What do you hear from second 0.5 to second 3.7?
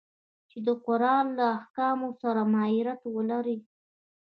د قرآن له احکامو سره مغایرت ولري.